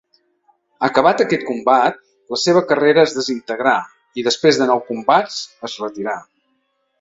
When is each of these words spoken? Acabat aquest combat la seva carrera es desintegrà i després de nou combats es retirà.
Acabat 0.85 1.19
aquest 1.25 1.43
combat 1.49 1.99
la 2.35 2.39
seva 2.45 2.63
carrera 2.71 3.03
es 3.09 3.13
desintegrà 3.19 3.75
i 4.21 4.25
després 4.29 4.61
de 4.63 4.69
nou 4.73 4.83
combats 4.89 5.39
es 5.71 5.77
retirà. 5.85 6.19